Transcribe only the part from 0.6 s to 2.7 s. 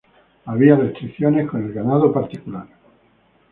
restricciones con el ganado particular.